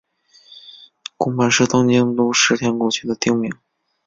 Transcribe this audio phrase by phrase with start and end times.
[1.15, 3.55] 宫坂是东京都世田谷区的町名。